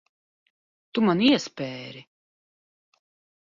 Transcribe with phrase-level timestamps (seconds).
[0.97, 2.03] Tu man iespēri.